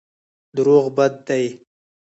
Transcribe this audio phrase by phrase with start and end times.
[0.55, 1.43] دروغ بد دی.